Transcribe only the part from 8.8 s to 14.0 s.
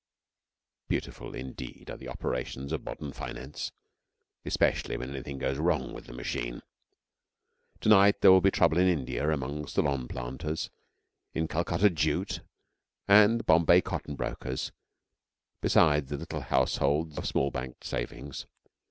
India among the Ceylon planters, the Calcutta jute and the Bombay